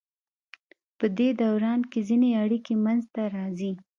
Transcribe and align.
پدې 0.97 1.27
دوران 1.41 1.79
کې 1.91 1.99
ځینې 2.07 2.29
اړیکې 2.43 2.73
منځ 2.83 3.03
ته 3.13 3.21
راځي. 3.35 3.71